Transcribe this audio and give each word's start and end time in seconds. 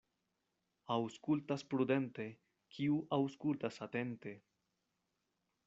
Aŭskultas 0.93 1.65
prudente, 1.73 2.25
kiu 2.77 2.97
aŭskultas 3.19 3.79
atente. 3.89 4.35